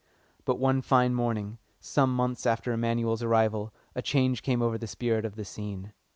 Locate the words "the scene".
5.35-5.93